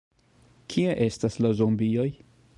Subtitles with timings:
[0.73, 2.09] Kie estas la zombioj?